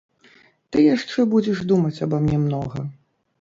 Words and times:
Ты 0.75 0.85
яшчэ 0.95 1.25
будзеш 1.33 1.61
думаць 1.73 2.01
аба 2.07 2.17
мне 2.25 2.41
многа. 2.47 2.81